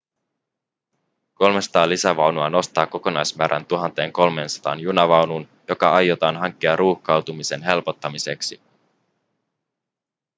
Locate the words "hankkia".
6.37-6.75